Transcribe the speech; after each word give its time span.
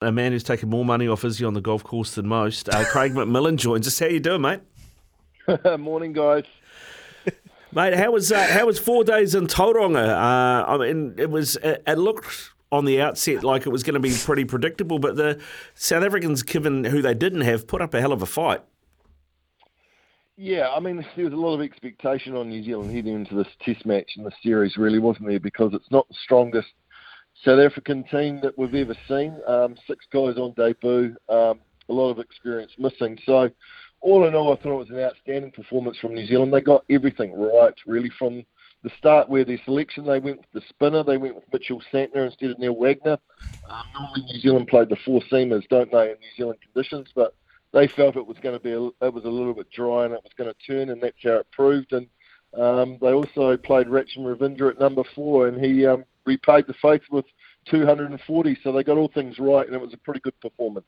a 0.00 0.10
man 0.10 0.32
who's 0.32 0.44
taken 0.44 0.68
more 0.68 0.84
money 0.84 1.06
off 1.08 1.24
Izzy 1.24 1.44
on 1.44 1.54
the 1.54 1.60
golf 1.60 1.84
course 1.84 2.14
than 2.14 2.26
most. 2.26 2.68
Uh, 2.68 2.84
Craig 2.84 3.12
McMillan 3.14 3.56
joins 3.56 3.86
us. 3.86 3.98
How 3.98 4.06
you 4.06 4.20
doing, 4.20 4.40
mate? 4.40 4.60
Morning, 5.78 6.12
guys. 6.12 6.44
Mate, 7.72 7.94
how 7.94 8.10
was 8.12 8.32
uh, 8.32 8.46
how 8.48 8.66
was 8.66 8.78
four 8.78 9.04
days 9.04 9.34
in 9.34 9.46
Tauranga? 9.46 10.08
Uh, 10.08 10.64
I 10.66 10.76
mean, 10.78 11.14
it 11.18 11.30
was 11.30 11.56
it, 11.56 11.82
it 11.86 11.98
looked 11.98 12.50
on 12.72 12.84
the 12.84 13.00
outset 13.00 13.42
like 13.42 13.66
it 13.66 13.70
was 13.70 13.82
going 13.82 13.94
to 13.94 14.00
be 14.00 14.14
pretty 14.24 14.44
predictable, 14.44 14.98
but 14.98 15.16
the 15.16 15.40
South 15.74 16.04
Africans, 16.04 16.42
given 16.42 16.84
who 16.84 17.02
they 17.02 17.14
didn't 17.14 17.40
have, 17.42 17.66
put 17.66 17.82
up 17.82 17.94
a 17.94 18.00
hell 18.00 18.12
of 18.12 18.22
a 18.22 18.26
fight. 18.26 18.62
Yeah, 20.36 20.70
I 20.70 20.80
mean, 20.80 21.04
there 21.16 21.24
was 21.24 21.34
a 21.34 21.36
lot 21.36 21.54
of 21.54 21.60
expectation 21.60 22.34
on 22.34 22.48
New 22.48 22.62
Zealand 22.64 22.94
heading 22.94 23.14
into 23.14 23.34
this 23.34 23.48
Test 23.62 23.84
match 23.84 24.12
in 24.16 24.24
the 24.24 24.32
series, 24.42 24.76
really, 24.76 24.98
wasn't 24.98 25.28
there? 25.28 25.40
Because 25.40 25.74
it's 25.74 25.90
not 25.90 26.08
the 26.08 26.14
strongest 26.24 26.68
South 27.44 27.58
African 27.58 28.04
team 28.04 28.40
that 28.42 28.56
we've 28.58 28.74
ever 28.74 28.94
seen. 29.08 29.36
Um, 29.46 29.76
six 29.86 30.04
guys 30.12 30.36
on 30.36 30.52
debut, 30.56 31.16
um, 31.28 31.60
a 31.88 31.92
lot 31.92 32.10
of 32.10 32.18
experience 32.18 32.72
missing. 32.78 33.18
So, 33.24 33.50
all 34.02 34.26
in 34.26 34.34
all, 34.34 34.52
I 34.52 34.56
thought 34.56 34.74
it 34.74 34.78
was 34.78 34.90
an 34.90 35.00
outstanding 35.00 35.50
performance 35.52 35.98
from 35.98 36.14
New 36.14 36.26
Zealand. 36.26 36.52
They 36.52 36.60
got 36.60 36.84
everything 36.90 37.32
right, 37.38 37.74
really, 37.86 38.10
from 38.18 38.44
the 38.82 38.90
start 38.98 39.28
where 39.28 39.44
their 39.44 39.60
selection, 39.64 40.06
they 40.06 40.20
went 40.20 40.38
with 40.38 40.52
the 40.52 40.62
spinner, 40.68 41.02
they 41.02 41.18
went 41.18 41.34
with 41.34 41.44
Mitchell 41.52 41.82
Santner 41.92 42.26
instead 42.26 42.50
of 42.50 42.58
Neil 42.58 42.74
Wagner. 42.74 43.18
Um, 43.68 43.84
normally, 43.94 44.22
New 44.22 44.40
Zealand 44.40 44.68
played 44.68 44.88
the 44.88 44.96
four 45.04 45.20
seamers, 45.30 45.68
don't 45.68 45.92
they, 45.92 46.10
in 46.10 46.18
New 46.18 46.36
Zealand 46.36 46.58
conditions, 46.62 47.08
but 47.14 47.34
they 47.72 47.88
felt 47.88 48.16
it 48.16 48.26
was 48.26 48.38
going 48.42 48.56
to 48.56 48.62
be 48.62 48.72
a, 48.72 49.06
it 49.06 49.14
was 49.14 49.24
a 49.24 49.30
little 49.30 49.54
bit 49.54 49.70
dry 49.70 50.04
and 50.04 50.14
it 50.14 50.22
was 50.22 50.32
going 50.36 50.52
to 50.52 50.66
turn, 50.66 50.90
and 50.90 51.02
that's 51.02 51.22
how 51.22 51.36
it 51.36 51.46
proved. 51.52 51.92
And 51.92 52.06
um, 52.58 52.98
they 53.00 53.12
also 53.12 53.56
played 53.56 53.86
Rachin 53.86 54.24
Ravindra 54.24 54.70
at 54.70 54.80
number 54.80 55.04
four, 55.14 55.46
and 55.48 55.62
he 55.62 55.86
um, 55.86 56.04
repaid 56.30 56.66
the 56.66 56.74
faith 56.74 57.02
with 57.10 57.26
240. 57.66 58.58
So 58.62 58.72
they 58.72 58.84
got 58.84 58.96
all 58.96 59.10
things 59.12 59.38
right, 59.38 59.66
and 59.66 59.74
it 59.74 59.80
was 59.80 59.94
a 59.94 59.98
pretty 59.98 60.20
good 60.20 60.38
performance. 60.40 60.86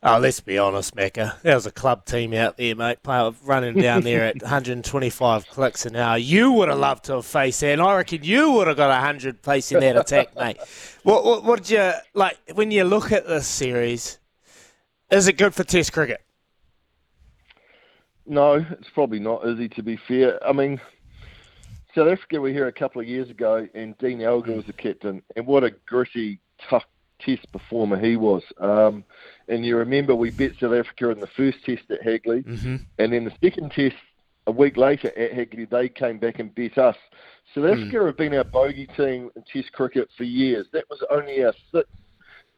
Oh, 0.00 0.18
let's 0.18 0.38
be 0.38 0.58
honest, 0.58 0.94
Macca. 0.94 1.40
There 1.42 1.56
was 1.56 1.66
a 1.66 1.72
club 1.72 2.04
team 2.04 2.32
out 2.32 2.56
there, 2.56 2.76
mate, 2.76 2.98
running 3.04 3.74
down 3.74 4.02
there 4.02 4.22
at 4.26 4.36
125 4.42 5.48
clicks 5.48 5.86
an 5.86 5.96
hour. 5.96 6.16
You 6.16 6.52
would 6.52 6.68
have 6.68 6.78
loved 6.78 7.06
to 7.06 7.14
have 7.14 7.26
faced 7.26 7.60
that, 7.62 7.72
and 7.72 7.82
I 7.82 7.96
reckon 7.96 8.22
you 8.22 8.52
would 8.52 8.68
have 8.68 8.76
got 8.76 8.90
100 8.90 9.40
facing 9.40 9.80
that 9.80 9.96
attack, 9.96 10.36
mate. 10.36 10.58
What, 11.04 11.24
what, 11.24 11.42
what 11.44 11.62
did 11.62 11.70
you 11.70 11.92
like 12.12 12.36
when 12.52 12.70
you 12.70 12.84
look 12.84 13.12
at 13.12 13.26
this 13.26 13.46
series? 13.46 14.18
Is 15.10 15.26
it 15.26 15.38
good 15.38 15.54
for 15.54 15.64
Test 15.64 15.94
cricket? 15.94 16.20
No, 18.26 18.54
it's 18.56 18.90
probably 18.92 19.18
not, 19.20 19.48
Izzy, 19.48 19.70
to 19.70 19.82
be 19.82 19.96
fair. 19.96 20.38
I 20.46 20.52
mean, 20.52 20.78
South 21.98 22.06
Africa 22.06 22.40
were 22.40 22.50
here 22.50 22.68
a 22.68 22.72
couple 22.72 23.00
of 23.00 23.08
years 23.08 23.28
ago, 23.28 23.66
and 23.74 23.98
Dean 23.98 24.22
Elgar 24.22 24.54
was 24.54 24.66
the 24.66 24.72
captain, 24.72 25.20
and 25.34 25.44
what 25.44 25.64
a 25.64 25.72
gritty, 25.84 26.38
tough 26.70 26.84
test 27.18 27.50
performer 27.50 27.98
he 27.98 28.16
was. 28.16 28.44
Um, 28.60 29.02
and 29.48 29.66
you 29.66 29.76
remember 29.76 30.14
we 30.14 30.30
beat 30.30 30.52
South 30.60 30.74
Africa 30.74 31.10
in 31.10 31.18
the 31.18 31.26
first 31.26 31.58
test 31.66 31.90
at 31.90 32.00
Hagley, 32.00 32.42
mm-hmm. 32.42 32.76
and 33.00 33.12
then 33.12 33.24
the 33.24 33.32
second 33.42 33.72
test 33.72 33.96
a 34.46 34.52
week 34.52 34.76
later 34.76 35.08
at 35.18 35.32
Hagley, 35.32 35.64
they 35.64 35.88
came 35.88 36.18
back 36.18 36.38
and 36.38 36.54
beat 36.54 36.78
us. 36.78 36.94
South 37.52 37.64
mm. 37.64 37.72
Africa 37.72 38.06
have 38.06 38.16
been 38.16 38.34
our 38.34 38.44
bogey 38.44 38.86
team 38.96 39.30
in 39.34 39.42
Test 39.52 39.72
cricket 39.72 40.08
for 40.16 40.22
years. 40.22 40.66
That 40.72 40.84
was 40.88 41.02
only 41.10 41.42
our 41.42 41.52
sixth 41.74 41.90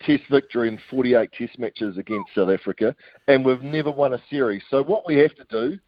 Test 0.02 0.24
victory 0.30 0.68
in 0.68 0.78
48 0.90 1.32
Test 1.32 1.58
matches 1.58 1.96
against 1.96 2.34
South 2.34 2.50
Africa, 2.50 2.94
and 3.26 3.42
we've 3.42 3.62
never 3.62 3.90
won 3.90 4.12
a 4.12 4.22
series. 4.28 4.62
So 4.70 4.82
what 4.82 5.06
we 5.06 5.16
have 5.16 5.34
to 5.36 5.44
do 5.48 5.78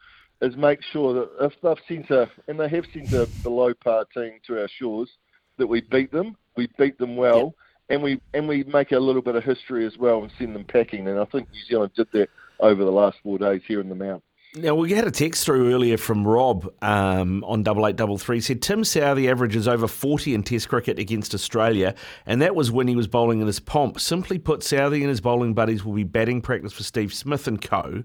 is 0.42 0.56
make 0.56 0.80
sure 0.92 1.14
that 1.14 1.30
if 1.40 1.54
they've 1.62 1.76
sent 1.88 2.10
a, 2.10 2.30
and 2.48 2.60
they 2.60 2.68
have 2.68 2.84
sent 2.92 3.12
a 3.12 3.26
below 3.42 3.72
par 3.72 4.04
team 4.12 4.32
to 4.46 4.60
our 4.60 4.68
shores, 4.68 5.08
that 5.56 5.66
we 5.66 5.80
beat 5.80 6.12
them, 6.12 6.36
we 6.56 6.68
beat 6.78 6.98
them 6.98 7.16
well, 7.16 7.54
and 7.88 8.02
we 8.02 8.20
and 8.34 8.48
we 8.48 8.64
make 8.64 8.92
a 8.92 8.98
little 8.98 9.22
bit 9.22 9.36
of 9.36 9.44
history 9.44 9.86
as 9.86 9.96
well 9.96 10.22
and 10.22 10.32
send 10.38 10.54
them 10.54 10.64
packing. 10.64 11.08
And 11.08 11.18
I 11.18 11.24
think 11.24 11.50
New 11.50 11.64
Zealand 11.68 11.92
did 11.96 12.08
that 12.12 12.28
over 12.60 12.84
the 12.84 12.90
last 12.90 13.18
four 13.22 13.38
days 13.38 13.62
here 13.66 13.80
in 13.80 13.88
the 13.88 13.94
Mount. 13.94 14.22
Now 14.54 14.74
we 14.74 14.92
had 14.92 15.06
a 15.06 15.10
text 15.10 15.46
through 15.46 15.72
earlier 15.72 15.96
from 15.96 16.26
Rob 16.26 16.70
um, 16.82 17.42
on 17.44 17.62
double 17.62 17.86
eight 17.86 17.96
double 17.96 18.18
three. 18.18 18.40
Said 18.42 18.60
Tim 18.60 18.82
Southee 18.82 19.30
averages 19.30 19.66
over 19.66 19.88
forty 19.88 20.34
in 20.34 20.42
Test 20.42 20.68
cricket 20.68 20.98
against 20.98 21.32
Australia, 21.34 21.94
and 22.26 22.42
that 22.42 22.54
was 22.54 22.70
when 22.70 22.86
he 22.86 22.94
was 22.94 23.06
bowling 23.06 23.40
in 23.40 23.46
his 23.46 23.60
pomp. 23.60 23.98
Simply 23.98 24.38
put, 24.38 24.60
Southee 24.60 25.00
and 25.00 25.08
his 25.08 25.22
bowling 25.22 25.54
buddies 25.54 25.84
will 25.84 25.94
be 25.94 26.04
batting 26.04 26.42
practice 26.42 26.74
for 26.74 26.82
Steve 26.82 27.14
Smith 27.14 27.46
and 27.46 27.62
co. 27.62 28.04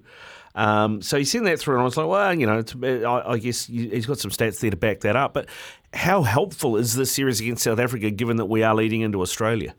Um, 0.57 1.03
so 1.03 1.19
he 1.19 1.23
sent 1.23 1.45
that 1.45 1.59
through, 1.59 1.75
and 1.75 1.81
I 1.81 1.85
was 1.85 1.97
like, 1.97 2.07
well, 2.07 2.33
you 2.33 2.47
know, 2.47 2.63
I, 3.07 3.33
I, 3.33 3.37
guess 3.37 3.67
he's 3.67 4.07
got 4.07 4.17
some 4.17 4.31
stats 4.31 4.59
there 4.59 4.71
to 4.71 4.75
back 4.75 5.01
that 5.01 5.15
up. 5.15 5.35
But 5.35 5.47
how 5.93 6.23
helpful 6.23 6.77
is 6.77 6.95
this 6.95 7.11
series 7.11 7.39
against 7.39 7.63
South 7.63 7.77
Africa, 7.77 8.09
given 8.09 8.37
that 8.37 8.47
we 8.47 8.63
are 8.63 8.73
leading 8.73 9.01
into 9.01 9.21
Australia? 9.21 9.75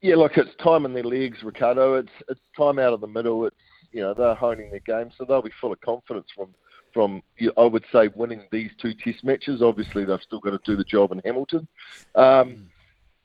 Yeah, 0.00 0.14
look, 0.14 0.38
it's 0.38 0.54
time 0.62 0.84
in 0.84 0.92
their 0.92 1.02
legs, 1.02 1.42
Ricardo. 1.42 1.94
It's 1.94 2.12
it's 2.28 2.40
time 2.56 2.78
out 2.78 2.92
of 2.92 3.00
the 3.00 3.08
middle. 3.08 3.44
It's 3.44 3.56
you 3.90 4.02
know 4.02 4.14
they're 4.14 4.36
honing 4.36 4.70
their 4.70 4.78
game, 4.80 5.10
so 5.18 5.24
they'll 5.24 5.42
be 5.42 5.50
full 5.60 5.72
of 5.72 5.80
confidence 5.80 6.28
from 6.32 6.54
from 6.92 7.20
I 7.58 7.64
would 7.64 7.84
say 7.90 8.10
winning 8.14 8.42
these 8.52 8.70
two 8.80 8.94
Test 8.94 9.24
matches. 9.24 9.62
Obviously, 9.62 10.04
they've 10.04 10.22
still 10.22 10.38
got 10.38 10.50
to 10.50 10.60
do 10.64 10.76
the 10.76 10.84
job 10.84 11.10
in 11.10 11.20
Hamilton. 11.24 11.66
Um, 12.14 12.70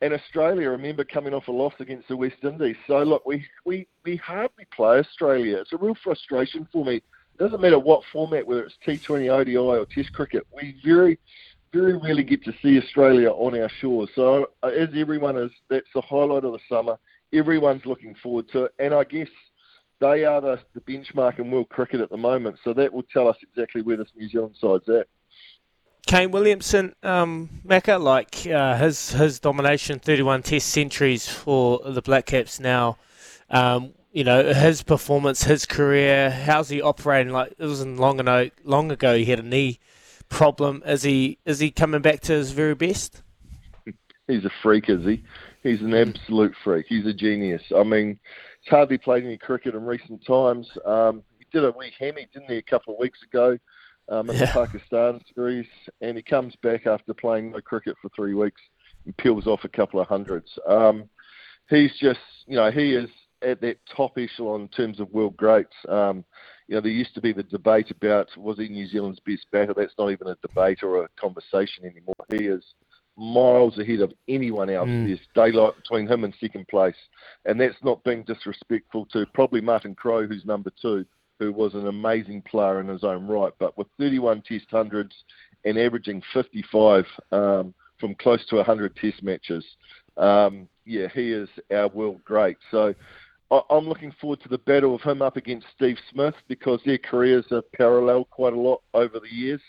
and 0.02 0.14
Australia, 0.14 0.70
remember 0.70 1.04
coming 1.04 1.34
off 1.34 1.48
a 1.48 1.52
loss 1.52 1.74
against 1.80 2.08
the 2.08 2.16
West 2.16 2.38
Indies. 2.44 2.78
So 2.88 3.04
look, 3.04 3.26
we 3.26 3.46
we 3.66 3.88
we 4.06 4.16
hardly 4.16 4.66
play 4.74 5.00
Australia. 5.00 5.58
It's 5.58 5.74
a 5.74 5.78
real 5.78 5.96
frustration 6.04 6.68
for 6.72 6.86
me. 6.86 6.96
It 6.96 7.04
doesn't 7.38 7.62
matter 7.62 7.80
what 7.80 8.04
format, 8.12 8.48
whether 8.48 8.64
it's 8.64 8.76
T20, 8.86 9.30
ODI, 9.30 9.58
or 9.58 9.86
Test 9.86 10.14
cricket. 10.14 10.46
We 10.56 10.76
very 10.86 11.20
very 11.74 11.98
rarely 11.98 12.24
get 12.24 12.44
to 12.46 12.54
see 12.62 12.80
Australia 12.80 13.30
on 13.30 13.60
our 13.60 13.70
shores. 13.80 14.10
So 14.16 14.48
uh, 14.64 14.68
as 14.68 14.90
everyone 14.96 15.38
is, 15.38 15.52
that's 15.70 15.88
the 15.94 16.02
highlight 16.02 16.44
of 16.44 16.54
the 16.54 16.60
summer. 16.68 16.98
Everyone's 17.32 17.86
looking 17.86 18.16
forward 18.24 18.50
to 18.54 18.66
it, 18.66 18.74
and 18.80 18.94
I 18.94 19.04
guess 19.04 19.28
they 20.00 20.24
are 20.24 20.42
the, 20.42 20.60
the 20.74 20.82
benchmark 20.82 21.40
in 21.40 21.52
world 21.52 21.70
cricket 21.70 22.02
at 22.02 22.10
the 22.10 22.18
moment. 22.18 22.58
So 22.64 22.74
that 22.74 22.92
will 22.92 23.04
tell 23.04 23.28
us 23.28 23.38
exactly 23.44 23.82
where 23.82 23.98
this 23.98 24.08
New 24.16 24.30
Zealand 24.30 24.56
side's 24.60 24.90
at. 24.90 25.08
Kane 26.08 26.32
Williamson, 26.32 26.96
um, 27.04 27.50
like 27.66 28.48
uh, 28.48 28.78
his 28.78 29.12
his 29.12 29.40
domination, 29.40 30.00
31 30.00 30.44
Test 30.44 30.70
centuries 30.70 31.28
for 31.28 31.80
the 31.86 32.02
Black 32.02 32.26
Caps 32.26 32.60
now. 32.60 32.98
Um, 33.50 33.94
you 34.12 34.24
know 34.24 34.54
his 34.54 34.82
performance, 34.82 35.44
his 35.44 35.66
career. 35.66 36.32
How's 36.32 36.70
he 36.70 36.82
operating? 36.82 37.32
Like 37.32 37.54
it 37.58 37.66
wasn't 37.66 38.00
long 38.00 38.20
ago. 38.20 38.50
Long 38.64 38.92
ago, 38.92 39.16
he 39.16 39.26
had 39.26 39.40
a 39.40 39.44
knee 39.44 39.80
problem. 40.30 40.82
Is 40.86 41.04
he 41.04 41.38
is 41.46 41.60
he 41.60 41.72
coming 41.72 42.02
back 42.02 42.22
to 42.22 42.34
his 42.34 42.52
very 42.52 42.76
best? 42.76 43.22
He's 44.28 44.46
a 44.46 44.52
freak, 44.62 44.90
is 44.90 45.04
he? 45.06 45.24
He's 45.64 45.82
an 45.82 45.94
absolute 45.94 46.54
freak. 46.64 46.86
He's 46.88 47.06
a 47.06 47.14
genius. 47.14 47.62
I 47.76 47.84
mean, 47.84 48.20
he's 48.62 48.70
hardly 48.70 48.98
played 48.98 49.26
any 49.26 49.38
cricket 49.38 49.76
in 49.76 49.86
recent 49.86 50.26
times. 50.26 50.68
Um, 50.86 51.24
he 51.38 51.46
did 51.52 51.66
a 51.66 51.72
wee 51.72 51.92
hammy, 52.00 52.28
didn't 52.34 52.50
he, 52.50 52.58
a 52.58 52.62
couple 52.62 52.94
of 52.94 53.00
weeks 53.00 53.20
ago 53.24 53.58
um, 54.10 54.30
in 54.30 54.36
yeah. 54.36 54.46
the 54.46 54.52
Pakistan 54.52 55.22
series, 55.34 55.68
and 56.02 56.18
he 56.18 56.24
comes 56.24 56.56
back 56.62 56.88
after 56.88 57.14
playing 57.14 57.52
no 57.52 57.62
cricket 57.62 57.96
for 58.02 58.10
three 58.16 58.34
weeks 58.34 58.62
and 59.06 59.16
peels 59.18 59.48
off 59.48 59.64
a 59.64 59.70
couple 59.70 60.00
of 60.00 60.08
hundreds. 60.08 60.50
Um, 60.68 61.10
he's 61.70 61.92
just, 62.00 62.20
you 62.48 62.56
know, 62.56 62.72
he 62.72 62.94
is 62.94 63.10
at 63.42 63.62
that 63.62 63.78
top 63.96 64.18
echelon 64.18 64.62
in 64.62 64.68
terms 64.70 65.00
of 65.00 65.10
world 65.12 65.38
greats. 65.38 65.76
Um, 65.88 66.26
you 66.68 66.76
know, 66.76 66.82
there 66.82 66.92
used 66.92 67.16
to 67.16 67.22
be 67.22 67.34
the 67.34 67.44
debate 67.44 67.90
about 67.90 68.28
was 68.38 68.58
he 68.58 68.68
New 68.68 68.88
Zealand's 68.88 69.22
best 69.26 69.46
batter. 69.52 69.74
That's 69.76 69.94
not 69.98 70.12
even 70.12 70.28
a 70.28 70.36
debate 70.42 70.84
or 70.84 71.04
a 71.04 71.10
conversation 71.20 71.86
anymore. 71.86 72.16
He 72.30 72.46
is 72.46 72.64
miles 73.18 73.78
ahead 73.80 74.02
of 74.02 74.14
anyone 74.28 74.70
else. 74.70 74.88
Mm. 74.88 75.08
There's 75.08 75.20
daylight 75.36 75.76
between 75.76 76.08
him 76.08 76.24
and 76.24 76.34
second 76.40 76.68
place, 76.68 76.96
and 77.46 77.60
that's 77.60 77.76
not 77.84 78.04
being 78.04 78.24
disrespectful 78.24 79.08
to 79.08 79.26
probably 79.34 79.62
Martin 79.62 79.96
Crowe, 79.96 80.28
who's 80.28 80.46
number 80.46 80.72
two, 80.82 81.06
who 81.40 81.52
was 81.52 81.74
an 81.74 81.88
amazing 81.88 82.42
player 82.44 82.82
in 82.82 82.88
his 82.88 83.04
own 83.04 83.26
right. 83.26 83.54
But 83.60 83.78
with 83.78 83.88
31 83.98 84.44
Test 84.48 84.66
hundreds 84.70 85.16
and 85.66 85.78
averaging 85.78 86.22
55 86.34 87.06
um, 87.32 87.74
from 88.00 88.16
close 88.16 88.46
to 88.48 88.58
100 88.58 88.96
Test 88.96 89.24
matches, 89.24 89.66
um, 90.18 90.68
yeah, 90.86 91.08
he 91.14 91.32
is 91.32 91.50
our 91.72 91.88
world 91.88 92.22
great. 92.26 92.58
So 92.72 92.94
I'm 93.70 93.88
looking 93.88 94.14
forward 94.20 94.42
to 94.42 94.50
the 94.50 94.60
battle 94.60 94.94
of 94.94 95.02
him 95.02 95.22
up 95.22 95.38
against 95.38 95.68
Steve 95.76 95.98
Smith 96.12 96.36
because 96.48 96.82
their 96.86 97.00
careers 97.00 97.46
are 97.52 97.64
parallel 97.74 98.26
quite 98.26 98.54
a 98.54 98.60
lot 98.60 98.82
over 98.94 99.20
the 99.20 99.34
years. 99.34 99.62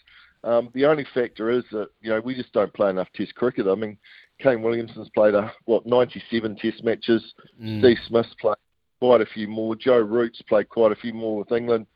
Um, 0.42 0.70
the 0.74 0.86
only 0.86 1.06
factor 1.14 1.50
is 1.50 1.64
that 1.70 1.88
you 2.00 2.10
know 2.10 2.20
we 2.20 2.34
just 2.34 2.52
don't 2.52 2.72
play 2.72 2.90
enough 2.90 3.08
Test 3.14 3.34
cricket. 3.34 3.66
I 3.66 3.74
mean, 3.74 3.96
Kane 4.40 4.62
Williamson's 4.62 5.10
played 5.10 5.34
a 5.34 5.52
what 5.64 5.86
97 5.86 6.56
Test 6.56 6.82
matches. 6.84 7.22
Mm. 7.62 7.80
Steve 7.80 7.98
Smith's 8.06 8.34
played 8.40 8.56
quite 9.00 9.20
a 9.20 9.26
few 9.26 9.48
more. 9.48 9.74
Joe 9.74 9.98
Root's 9.98 10.42
played 10.42 10.68
quite 10.68 10.92
a 10.92 10.96
few 10.96 11.12
more 11.12 11.38
with 11.38 11.50
England. 11.50 11.86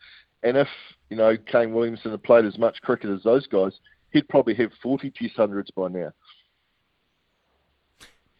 And 0.43 0.57
if 0.57 0.69
you 1.11 1.17
know 1.17 1.37
Kane 1.37 1.73
Williamson 1.73 2.11
had 2.11 2.23
played 2.23 2.45
as 2.45 2.59
much 2.59 2.81
cricket 2.83 3.11
as 3.11 3.23
those 3.23 3.47
guys, 3.47 3.73
he'd 4.11 4.29
probably 4.29 4.55
have 4.55 4.71
40 4.83 5.11
Test 5.11 5.37
hundreds 5.37 5.71
by 5.71 5.89
now. 5.89 6.11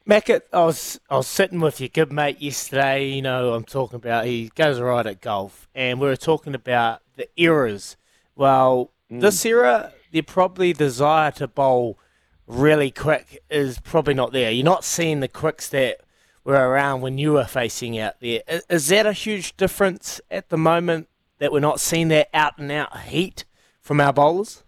Mackett, 0.07 0.49
I 0.53 0.65
was 0.65 1.01
I 1.09 1.17
was 1.17 1.27
sitting 1.27 1.61
with 1.61 1.81
your 1.81 1.89
good 1.89 2.13
mate 2.13 2.41
yesterday. 2.41 3.07
You 3.07 3.23
know, 3.23 3.55
I'm 3.55 3.65
talking 3.65 3.97
about 3.97 4.27
he 4.27 4.51
goes 4.55 4.81
right 4.81 5.07
at 5.07 5.21
golf, 5.21 5.69
and 5.75 6.01
we 6.01 6.07
were 6.07 6.17
talking 6.17 6.55
about 6.55 7.01
the 7.17 7.29
eras. 7.37 7.97
Well, 8.37 8.91
mm. 9.11 9.21
this 9.21 9.45
era, 9.47 9.93
the 10.11 10.23
probably 10.23 10.73
desire 10.73 11.31
to 11.33 11.49
bowl 11.49 11.99
really 12.47 12.91
quick 12.91 13.43
is 13.51 13.79
probably 13.81 14.13
not 14.13 14.33
there. 14.33 14.51
You're 14.51 14.65
not 14.65 14.85
seeing 14.85 15.21
the 15.21 15.29
quicks 15.29 15.69
that 15.71 16.04
were 16.45 16.69
around 16.69 17.01
when 17.01 17.19
you 17.19 17.33
were 17.33 17.45
facing 17.45 17.99
out 17.99 18.21
there. 18.21 18.43
Is 18.69 18.89
that 18.89 19.07
a 19.07 19.13
huge 19.13 19.57
difference 19.57 20.21
at 20.31 20.51
the 20.51 20.59
moment 20.59 21.09
that 21.39 21.51
we're 21.53 21.61
not 21.61 21.81
seeing 21.81 22.09
that 22.09 22.29
out 22.35 22.59
and 22.59 22.71
out 22.71 22.97
heat 23.01 23.45
from 23.81 24.01
our 24.01 24.13
bowlers? 24.13 24.63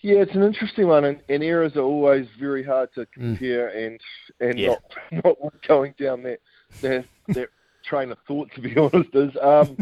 Yeah, 0.00 0.18
it's 0.18 0.34
an 0.34 0.44
interesting 0.44 0.86
one, 0.86 1.04
and, 1.04 1.20
and 1.28 1.42
eras 1.42 1.74
are 1.74 1.80
always 1.80 2.28
very 2.38 2.62
hard 2.62 2.94
to 2.94 3.00
mm. 3.00 3.12
compare 3.12 3.70
mm. 3.70 3.86
and 3.86 4.00
and 4.40 4.58
yeah. 4.58 4.76
not 5.10 5.24
not 5.24 5.66
going 5.66 5.94
down 5.98 6.22
that 6.22 6.38
that 6.80 7.06
that 7.28 7.48
train 7.84 8.12
of 8.12 8.18
thought. 8.26 8.48
To 8.54 8.60
be 8.60 8.76
honest, 8.76 9.14
is 9.14 9.36
um, 9.42 9.76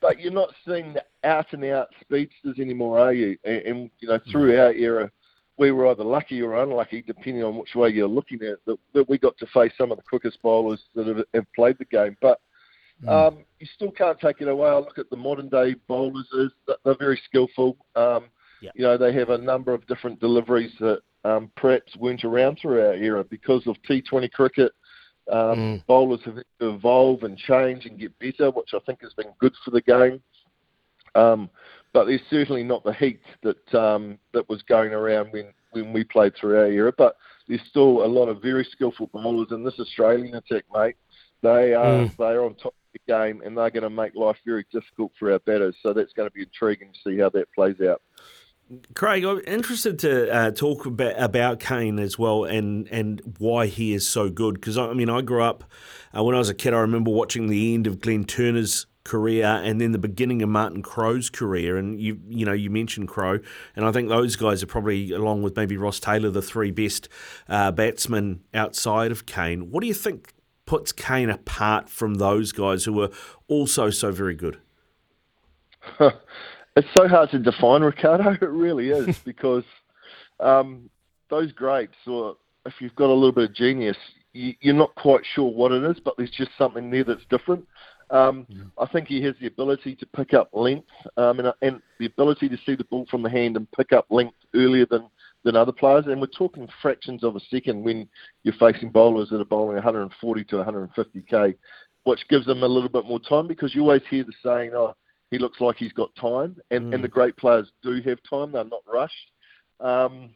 but 0.00 0.20
you're 0.20 0.32
not 0.32 0.54
seeing 0.66 0.92
the 0.92 1.04
out 1.22 1.52
and 1.52 1.64
out 1.64 1.88
speedsters 2.02 2.58
anymore, 2.58 2.98
are 2.98 3.14
you? 3.14 3.38
And, 3.44 3.56
and 3.62 3.90
you 4.00 4.08
know, 4.08 4.20
through 4.30 4.60
our 4.60 4.72
era, 4.72 5.10
we 5.56 5.70
were 5.70 5.88
either 5.88 6.04
lucky 6.04 6.42
or 6.42 6.62
unlucky, 6.62 7.02
depending 7.02 7.44
on 7.44 7.56
which 7.56 7.74
way 7.74 7.90
you're 7.90 8.08
looking 8.08 8.42
at, 8.42 8.58
that, 8.66 8.76
that 8.92 9.08
we 9.08 9.18
got 9.18 9.36
to 9.38 9.46
face 9.46 9.72
some 9.78 9.92
of 9.92 9.98
the 9.98 10.02
quickest 10.02 10.42
bowlers 10.42 10.80
that 10.94 11.06
have, 11.06 11.22
have 11.32 11.52
played 11.54 11.76
the 11.78 11.84
game. 11.84 12.16
But 12.20 12.40
mm. 13.04 13.08
um, 13.08 13.44
you 13.60 13.66
still 13.74 13.92
can't 13.92 14.18
take 14.18 14.40
it 14.40 14.48
away. 14.48 14.68
I 14.68 14.78
look 14.78 14.98
at 14.98 15.10
the 15.10 15.16
modern 15.16 15.48
day 15.48 15.76
bowlers; 15.86 16.26
is 16.34 16.50
they're 16.84 16.96
very 16.98 17.20
skillful. 17.28 17.76
Um, 17.94 18.26
Yep. 18.64 18.72
You 18.76 18.84
know, 18.84 18.96
they 18.96 19.12
have 19.12 19.28
a 19.28 19.36
number 19.36 19.74
of 19.74 19.86
different 19.86 20.20
deliveries 20.20 20.72
that 20.80 21.00
um, 21.24 21.50
perhaps 21.54 21.94
weren't 21.96 22.24
around 22.24 22.58
through 22.60 22.80
our 22.80 22.94
era 22.94 23.22
because 23.22 23.66
of 23.66 23.76
T20 23.88 24.30
cricket. 24.32 24.72
Um, 25.30 25.38
mm. 25.38 25.86
Bowlers 25.86 26.20
have 26.24 26.36
to 26.36 26.44
evolve 26.60 27.24
and 27.24 27.36
change 27.36 27.84
and 27.84 27.98
get 27.98 28.18
better, 28.18 28.50
which 28.50 28.70
I 28.72 28.78
think 28.86 29.02
has 29.02 29.12
been 29.12 29.32
good 29.38 29.52
for 29.64 29.70
the 29.70 29.82
game. 29.82 30.22
But 31.94 32.04
there's 32.04 32.20
certainly 32.28 32.64
not 32.64 32.84
the 32.84 32.92
heat 32.92 33.20
that 33.42 33.74
um, 33.74 34.18
that 34.34 34.46
was 34.48 34.60
going 34.62 34.92
around 34.92 35.32
when, 35.32 35.54
when 35.70 35.94
we 35.94 36.04
played 36.04 36.34
through 36.36 36.58
our 36.58 36.66
era. 36.66 36.92
But 36.96 37.16
there's 37.48 37.62
still 37.70 38.04
a 38.04 38.06
lot 38.06 38.28
of 38.28 38.42
very 38.42 38.66
skillful 38.70 39.08
bowlers 39.12 39.48
in 39.52 39.64
this 39.64 39.78
Australian 39.78 40.34
attack, 40.34 40.64
mate. 40.74 40.96
They 41.40 41.72
are 41.72 42.04
mm. 42.04 42.16
they 42.18 42.24
are 42.24 42.44
on 42.44 42.56
top 42.56 42.74
of 42.74 42.92
the 42.92 43.00
game, 43.12 43.40
and 43.42 43.56
they're 43.56 43.70
going 43.70 43.84
to 43.84 43.90
make 43.90 44.14
life 44.14 44.36
very 44.44 44.66
difficult 44.70 45.12
for 45.18 45.32
our 45.32 45.38
batters. 45.38 45.76
So 45.82 45.94
that's 45.94 46.12
going 46.12 46.28
to 46.28 46.34
be 46.34 46.42
intriguing 46.42 46.92
to 46.92 46.98
see 47.10 47.18
how 47.18 47.30
that 47.30 47.46
plays 47.54 47.80
out. 47.80 48.02
Craig, 48.94 49.24
I'm 49.24 49.42
interested 49.46 49.98
to 50.00 50.34
uh, 50.34 50.50
talk 50.50 50.86
about, 50.86 51.14
about 51.18 51.60
Kane 51.60 51.98
as 51.98 52.18
well 52.18 52.44
and, 52.44 52.88
and 52.88 53.20
why 53.38 53.66
he 53.66 53.92
is 53.92 54.08
so 54.08 54.30
good. 54.30 54.54
Because, 54.54 54.78
I 54.78 54.94
mean, 54.94 55.10
I 55.10 55.20
grew 55.20 55.42
up, 55.42 55.64
uh, 56.16 56.24
when 56.24 56.34
I 56.34 56.38
was 56.38 56.48
a 56.48 56.54
kid, 56.54 56.72
I 56.72 56.78
remember 56.78 57.10
watching 57.10 57.48
the 57.48 57.74
end 57.74 57.86
of 57.86 58.00
Glenn 58.00 58.24
Turner's 58.24 58.86
career 59.04 59.46
and 59.46 59.80
then 59.80 59.92
the 59.92 59.98
beginning 59.98 60.42
of 60.42 60.48
Martin 60.48 60.82
Crowe's 60.82 61.30
career. 61.30 61.76
And, 61.76 62.00
you 62.00 62.20
you 62.28 62.44
know, 62.44 62.52
you 62.52 62.70
mentioned 62.70 63.08
Crowe, 63.08 63.40
and 63.76 63.84
I 63.84 63.92
think 63.92 64.08
those 64.08 64.36
guys 64.36 64.62
are 64.62 64.66
probably, 64.66 65.12
along 65.12 65.42
with 65.42 65.56
maybe 65.56 65.76
Ross 65.76 66.00
Taylor, 66.00 66.30
the 66.30 66.42
three 66.42 66.70
best 66.70 67.08
uh, 67.48 67.70
batsmen 67.70 68.40
outside 68.52 69.10
of 69.10 69.26
Kane. 69.26 69.70
What 69.70 69.80
do 69.80 69.86
you 69.86 69.94
think 69.94 70.32
puts 70.66 70.92
Kane 70.92 71.30
apart 71.30 71.90
from 71.90 72.14
those 72.14 72.52
guys 72.52 72.84
who 72.84 73.00
are 73.02 73.10
also 73.48 73.90
so 73.90 74.10
very 74.10 74.34
good? 74.34 74.58
It's 76.76 76.88
so 76.96 77.06
hard 77.06 77.30
to 77.30 77.38
define, 77.38 77.82
Ricardo. 77.82 78.30
It 78.42 78.48
really 78.48 78.90
is 78.90 79.18
because 79.24 79.64
um, 80.40 80.90
those 81.30 81.52
grapes, 81.52 81.96
or 82.06 82.36
if 82.66 82.74
you've 82.80 82.96
got 82.96 83.10
a 83.10 83.14
little 83.14 83.32
bit 83.32 83.50
of 83.50 83.54
genius, 83.54 83.96
you, 84.32 84.54
are 84.66 84.72
not 84.72 84.94
quite 84.96 85.22
sure 85.34 85.50
what 85.50 85.70
it 85.70 85.84
is, 85.84 86.00
but 86.04 86.14
there's 86.16 86.30
just 86.30 86.50
something 86.58 86.90
there 86.90 87.04
that's 87.04 87.24
different. 87.30 87.66
Um, 88.10 88.46
yeah. 88.48 88.62
I 88.78 88.86
think 88.86 89.08
he 89.08 89.22
has 89.22 89.34
the 89.40 89.46
ability 89.46 89.96
to 89.96 90.06
pick 90.06 90.34
up 90.34 90.50
length 90.52 90.88
um, 91.16 91.40
and, 91.40 91.52
and, 91.62 91.82
the 91.98 92.06
ability 92.06 92.48
to 92.48 92.58
see 92.66 92.74
the 92.74 92.84
ball 92.84 93.06
from 93.10 93.22
the 93.22 93.30
hand 93.30 93.56
and 93.56 93.70
pick 93.72 93.92
up 93.92 94.06
length 94.10 94.36
earlier 94.54 94.86
than, 94.86 95.08
than 95.44 95.56
other 95.56 95.72
players. 95.72 96.06
And 96.06 96.20
we're 96.20 96.26
talking 96.26 96.68
fractions 96.82 97.24
of 97.24 97.36
a 97.36 97.40
second 97.50 97.82
when 97.82 98.08
you're 98.42 98.54
facing 98.58 98.90
bowlers 98.90 99.30
that 99.30 99.40
are 99.40 99.44
bowling 99.44 99.76
140 99.76 100.44
to 100.44 100.56
150k, 100.56 101.54
which 102.04 102.28
gives 102.28 102.46
them 102.46 102.62
a 102.62 102.68
little 102.68 102.88
bit 102.88 103.06
more 103.06 103.20
time 103.20 103.46
because 103.46 103.74
you 103.74 103.82
always 103.82 104.02
hear 104.10 104.24
the 104.24 104.32
saying, 104.42 104.72
oh, 104.74 104.94
he 105.30 105.38
looks 105.38 105.60
like 105.60 105.76
he's 105.76 105.92
got 105.92 106.14
time, 106.14 106.56
and, 106.70 106.92
mm. 106.92 106.94
and 106.94 107.02
the 107.02 107.08
great 107.08 107.36
players 107.36 107.68
do 107.82 108.00
have 108.04 108.18
time. 108.28 108.52
They're 108.52 108.64
not 108.64 108.82
rushed. 108.86 109.30
Um, 109.80 110.30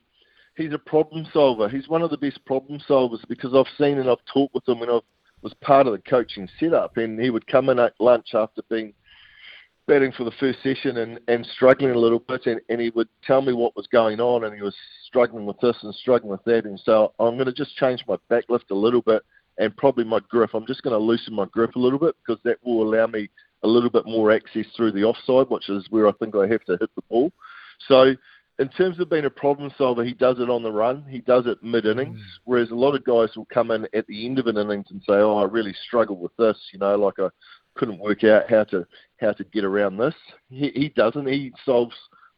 he's 0.57 0.73
a 0.73 0.79
problem 0.79 1.27
solver. 1.33 1.69
He's 1.69 1.89
one 1.89 2.03
of 2.03 2.11
the 2.11 2.17
best 2.17 2.45
problem 2.45 2.81
solvers 2.89 3.21
because 3.29 3.55
I've 3.55 3.73
seen 3.79 3.99
and 3.99 4.11
I've 4.11 4.25
talked 4.33 4.55
with 4.55 4.69
him 4.69 4.81
when 4.81 4.91
I 4.91 4.99
was 5.43 5.55
part 5.61 5.87
of 5.87 5.93
the 5.93 6.11
coaching 6.11 6.49
setup, 6.59 6.97
and 6.97 7.21
he 7.21 7.31
would 7.31 7.47
come 7.47 7.69
in 7.69 7.79
at 7.79 7.95
lunch 8.01 8.29
after 8.35 8.63
being 8.69 8.93
batting 9.87 10.13
for 10.13 10.25
the 10.25 10.33
first 10.39 10.63
session 10.63 10.99
and, 10.99 11.19
and 11.29 11.47
struggling 11.55 11.93
a 11.93 11.99
little 11.99 12.19
bit, 12.19 12.47
and, 12.47 12.61
and 12.69 12.81
he 12.81 12.91
would 12.91 13.09
tell 13.25 13.41
me 13.41 13.53
what 13.53 13.75
was 13.75 13.87
going 13.87 14.21
on, 14.21 14.45
and 14.45 14.55
he 14.55 14.63
was 14.63 14.77
struggling 15.07 15.47
with 15.47 15.59
this 15.61 15.77
and 15.83 15.95
struggling 15.95 16.31
with 16.31 16.45
that, 16.45 16.67
and 16.67 16.79
so 16.85 17.13
I'm 17.19 17.37
going 17.37 17.47
to 17.47 17.53
just 17.53 17.77
change 17.77 18.05
my 18.07 18.17
back 18.29 18.45
lift 18.49 18.71
a 18.71 18.75
little 18.75 19.03
bit 19.03 19.23
and 19.59 19.77
probably 19.77 20.05
my 20.05 20.21
grip. 20.29 20.51
I'm 20.55 20.67
just 20.67 20.83
going 20.83 20.99
to 20.99 21.05
loosen 21.05 21.35
my 21.35 21.47
grip 21.47 21.75
a 21.75 21.81
little 21.81 21.99
bit 21.99 22.15
because 22.25 22.41
that 22.45 22.59
will 22.65 22.83
allow 22.83 23.07
me 23.07 23.29
a 23.65 23.69
little 23.69 23.91
bit 23.91 24.07
more 24.07 24.31
access 24.31 24.67
through 24.77 24.93
the 24.93 25.05
offside, 25.05 25.51
which 25.51 25.69
is 25.69 25.87
where 25.91 26.07
I 26.07 26.13
think 26.13 26.35
I 26.37 26.47
have 26.47 26.65
to 26.65 26.77
hit 26.79 26.91
the 26.95 27.03
ball. 27.09 27.33
So, 27.89 28.15
in 28.59 28.69
terms 28.71 28.99
of 28.99 29.09
being 29.09 29.25
a 29.25 29.31
problem 29.31 29.71
solver, 29.79 30.05
he 30.05 30.15
does 30.15 30.41
it 30.41 30.51
on 30.51 30.63
the 30.63 30.73
run. 30.73 31.05
He 31.09 31.21
does 31.21 31.47
it 31.47 31.63
mid 31.63 31.87
innings, 31.87 32.19
mm. 32.19 32.41
whereas 32.45 32.71
a 32.71 32.75
lot 32.75 32.95
of 32.95 33.05
guys 33.05 33.37
will 33.37 33.47
come 33.53 33.71
in 33.71 33.87
at 33.95 34.07
the 34.07 34.27
end 34.27 34.39
of 34.39 34.47
an 34.47 34.57
innings 34.57 34.87
and 34.91 35.01
say, 35.03 35.15
"Oh, 35.15 35.39
I 35.39 35.45
really 35.45 35.75
struggled 35.87 36.21
with 36.21 36.37
this," 36.37 36.59
you 36.73 36.79
know, 36.79 36.97
like 36.97 37.19
I 37.19 37.29
couldn't 37.77 38.01
work 38.01 38.25
out 38.25 38.51
how 38.51 38.65
to 38.65 38.87
how 39.21 39.33
to 39.33 39.45
get 39.45 39.65
around 39.65 39.97
this. 39.97 40.15
He, 40.51 40.71
he 40.75 40.89
doesn't. 40.91 41.29
He 41.29 41.53
solves 41.65 41.95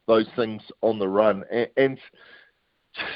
those 0.07 0.27
things 0.37 0.63
on 0.83 0.99
the 0.99 1.09
run, 1.09 1.45
and, 1.51 1.69
and 1.77 1.99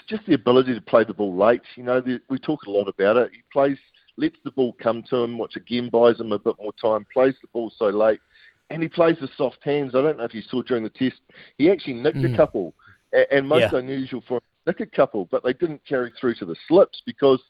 just 0.09 0.25
the 0.27 0.35
ability 0.35 0.75
to 0.75 0.81
play 0.81 1.05
the 1.05 1.15
ball 1.15 1.37
late. 1.37 1.63
You 1.77 1.83
know, 1.83 2.01
the, 2.01 2.21
we 2.31 2.39
talk 2.39 2.65
a 2.67 2.71
lot 2.71 2.89
about 2.89 3.17
it. 3.17 3.31
He 3.35 3.43
plays 3.53 3.79
lets 4.17 4.37
the 4.45 4.51
ball 4.53 4.75
come 4.81 5.03
to 5.11 5.17
him, 5.17 5.39
which 5.39 5.57
again 5.57 5.91
buys 5.91 6.21
him 6.21 6.33
a 6.33 6.39
bit 6.39 6.55
more 6.61 6.73
time, 6.81 7.07
plays 7.13 7.35
the 7.43 7.49
ball 7.53 7.73
so 7.77 7.87
late, 7.87 8.21
and 8.71 8.83
he 8.83 8.89
plays 8.89 9.17
with 9.21 9.31
soft 9.37 9.59
hands. 9.63 9.95
I 9.95 10.03
don't 10.03 10.19
know 10.19 10.25
if 10.25 10.35
you 10.35 10.43
saw 10.43 10.63
during 10.63 10.85
the 10.85 10.91
test, 10.91 11.21
he 11.59 11.71
actually 11.71 11.95
nicked 11.95 12.19
mm. 12.19 12.33
a 12.33 12.37
couple, 12.37 12.75
and, 13.31 13.49
most 13.49 13.73
yeah. 13.73 13.79
unusual 13.79 14.23
for 14.27 14.41
nick 14.67 14.81
a 14.81 14.87
couple, 14.87 15.27
but 15.27 15.43
they 15.45 15.53
didn't 15.53 15.85
carry 15.87 16.13
through 16.19 16.35
to 16.37 16.45
the 16.45 16.57
slips 16.69 17.03
because 17.07 17.41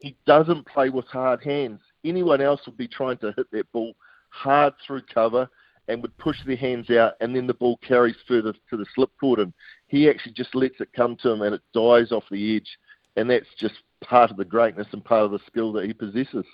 he 0.00 0.16
doesn't 0.26 0.66
play 0.66 0.90
with 0.90 1.06
hard 1.06 1.42
hands. 1.42 1.80
Anyone 2.04 2.40
else 2.40 2.60
would 2.66 2.76
be 2.76 2.88
trying 2.88 3.18
to 3.18 3.32
hit 3.36 3.50
that 3.52 3.70
ball 3.72 3.94
hard 4.30 4.74
through 4.86 5.02
cover 5.12 5.48
and 5.88 6.02
would 6.02 6.16
push 6.18 6.36
their 6.46 6.56
hands 6.56 6.90
out, 6.90 7.14
and 7.20 7.34
then 7.34 7.46
the 7.46 7.54
ball 7.54 7.76
carries 7.78 8.16
further 8.26 8.54
to 8.70 8.76
the 8.76 8.86
slip 8.94 9.10
cordon. 9.20 9.52
He 9.86 10.08
actually 10.08 10.32
just 10.32 10.54
lets 10.54 10.80
it 10.80 10.88
come 10.94 11.16
to 11.16 11.30
him, 11.30 11.42
and 11.42 11.54
it 11.54 11.62
dies 11.74 12.10
off 12.10 12.24
the 12.30 12.56
edge, 12.56 12.78
and 13.16 13.28
that's 13.28 13.48
just 13.58 13.74
part 14.02 14.30
of 14.30 14.36
the 14.36 14.44
greatness 14.44 14.86
and 14.92 15.04
part 15.04 15.24
of 15.24 15.30
the 15.30 15.40
skill 15.46 15.72
that 15.72 15.84
he 15.84 15.92
possesses. 15.92 16.46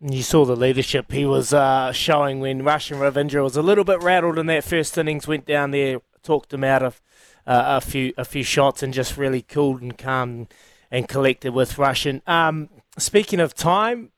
You 0.00 0.22
saw 0.22 0.44
the 0.44 0.56
leadership 0.56 1.10
he 1.10 1.24
was 1.24 1.54
uh, 1.54 1.92
showing 1.92 2.40
when 2.40 2.62
Rachin 2.62 2.98
Ravindra 2.98 3.42
was 3.42 3.56
a 3.56 3.62
little 3.62 3.84
bit 3.84 4.02
rattled 4.02 4.38
in 4.38 4.46
that 4.46 4.64
first 4.64 4.98
innings. 4.98 5.26
Went 5.26 5.46
down 5.46 5.70
there, 5.70 6.00
talked 6.22 6.52
him 6.52 6.64
out 6.64 6.82
of 6.82 7.00
uh, 7.46 7.62
a 7.76 7.80
few 7.80 8.12
a 8.16 8.24
few 8.24 8.42
shots, 8.42 8.82
and 8.82 8.94
just 8.94 9.16
really 9.16 9.42
cooled 9.42 9.82
and 9.82 9.96
calm 9.96 10.48
and 10.90 11.08
collected 11.08 11.52
with 11.52 11.74
Rachin. 11.74 12.26
Um, 12.28 12.68
speaking 12.98 13.40
of 13.40 13.54
time, 13.54 14.10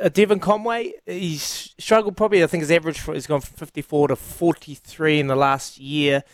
uh, 0.00 0.08
Devon 0.08 0.40
Conway, 0.40 0.94
he's 1.06 1.74
struggled 1.78 2.16
probably. 2.16 2.42
I 2.42 2.46
think 2.46 2.62
his 2.62 2.70
average 2.70 2.98
has 3.06 3.26
gone 3.26 3.40
from 3.40 3.56
54 3.56 4.08
to 4.08 4.16
43 4.16 5.20
in 5.20 5.26
the 5.28 5.36
last 5.36 5.78
year. 5.78 6.24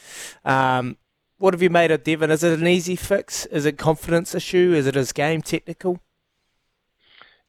Um, 0.45 0.97
what 1.38 1.54
have 1.54 1.62
you 1.62 1.71
made 1.71 1.90
of 1.90 2.04
Devon? 2.04 2.30
Is 2.30 2.45
it 2.45 2.59
an 2.59 2.66
easy 2.66 2.97
fix? 2.97 3.47
Is 3.47 3.64
it 3.64 3.78
confidence 3.78 4.35
issue? 4.35 4.75
Is 4.75 4.87
it 4.87 4.95
his 4.95 5.12
game 5.12 5.42
technical? 5.42 6.00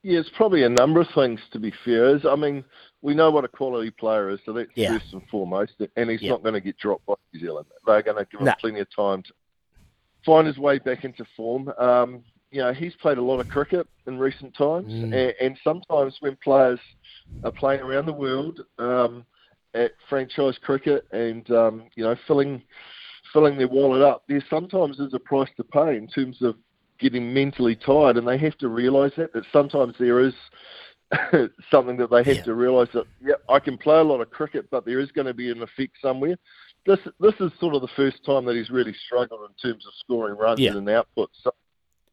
Yeah, 0.03 0.20
it's 0.20 0.31
probably 0.36 0.63
a 0.63 0.70
number 0.70 1.00
of 1.01 1.08
things. 1.13 1.39
To 1.53 1.60
be 1.60 1.72
fair, 1.86 2.15
is 2.15 2.25
I 2.25 2.36
mean, 2.36 2.63
we 3.01 3.13
know 3.13 3.29
what 3.29 3.46
a 3.46 3.48
quality 3.48 3.91
player 3.91 4.29
is, 4.29 4.39
so 4.46 4.53
that's 4.53 4.70
yeah. 4.75 4.98
first 4.98 5.13
and 5.13 5.22
foremost. 5.29 5.74
And 5.96 6.10
he's 6.10 6.22
yeah. 6.22 6.31
not 6.31 6.43
going 6.43 6.55
to 6.55 6.62
get 6.62 6.77
dropped 6.77 7.05
by 7.05 7.13
New 7.34 7.39
Zealand. 7.39 7.67
They're 7.86 8.01
going 8.01 8.17
to 8.17 8.25
give 8.25 8.41
him 8.41 8.53
plenty 8.60 8.79
of 8.79 8.88
time 8.96 9.22
to 9.24 9.34
find 10.25 10.48
his 10.48 10.58
way 10.58 10.79
back 10.79 11.03
into 11.03 11.25
form. 11.36 11.72
Um, 11.77 12.24
you 12.51 12.62
know, 12.62 12.74
he's 12.74 12.96
played 12.96 13.17
a 13.17 13.22
lot 13.22 13.39
of 13.39 13.48
cricket 13.48 13.88
in 14.08 14.17
recent 14.17 14.55
times, 14.55 14.91
mm. 14.91 15.03
and, 15.03 15.34
and, 15.39 15.58
sometimes 15.63 16.17
when 16.20 16.36
players 16.43 16.79
are 17.46 17.51
playing 17.51 17.79
around 17.79 18.08
the 18.08 18.13
world 18.13 18.60
um, 18.77 19.25
at 19.74 19.91
franchise 20.10 20.58
cricket 20.62 21.08
and 21.12 21.50
um, 21.51 21.84
you 21.96 22.03
know 22.03 22.15
filling 22.27 22.62
filling 23.31 23.58
their 23.58 23.70
wallet 23.70 24.01
up, 24.01 24.24
there 24.27 24.43
sometimes 24.50 25.00
is 25.00 25.13
a 25.13 25.20
price 25.20 25.50
to 25.55 25.63
pay 25.63 25.96
in 25.96 26.08
terms 26.08 26.41
of 26.41 26.55
getting 27.01 27.34
mentally 27.34 27.75
tired, 27.75 28.17
and 28.17 28.27
they 28.27 28.38
have 28.38 28.58
to 28.60 28.70
realise 28.70 29.13
that 29.17 29.34
that 29.34 29.43
sometimes 29.51 29.96
there 30.00 30.20
is 30.20 30.34
something 31.72 31.98
that 31.98 32.10
they 32.10 32.24
have 32.24 32.38
yeah. 32.38 32.43
to 32.43 32.53
realise 32.53 32.89
that 32.93 33.05
yeah, 33.22 33.36
I 33.50 33.60
can 33.60 33.77
play 33.77 33.98
a 33.98 34.03
lot 34.03 34.22
of 34.22 34.29
cricket, 34.29 34.67
but 34.72 34.86
there 34.86 35.00
is 35.00 35.12
going 35.12 35.27
to 35.27 35.34
be 35.34 35.51
an 35.51 35.62
effect 35.62 35.93
somewhere. 36.01 36.38
This 36.86 37.00
this 37.20 37.34
is 37.39 37.51
sort 37.60 37.75
of 37.75 37.81
the 37.81 37.89
first 37.96 38.24
time 38.25 38.46
that 38.46 38.55
he's 38.55 38.70
really 38.70 38.96
struggled 39.05 39.41
in 39.50 39.70
terms 39.70 39.86
of 39.86 39.93
scoring 40.00 40.38
runs 40.38 40.60
yeah. 40.60 40.72
and 40.72 40.89
output. 40.89 41.29
So 41.43 41.53